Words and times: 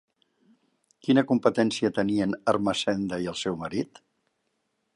Quina 1.07 1.23
competència 1.31 1.91
tenien 1.99 2.33
Ermessenda 2.53 3.21
i 3.27 3.29
el 3.33 3.39
seu 3.43 3.61
marit? 3.67 4.03